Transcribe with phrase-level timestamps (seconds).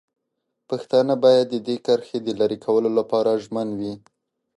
[0.69, 3.93] پښتانه باید د دې کرښې د لرې کولو لپاره ژمن وي.